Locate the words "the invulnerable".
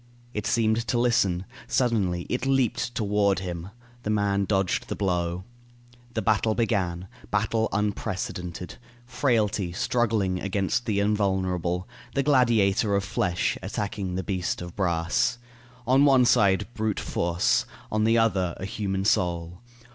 10.87-11.87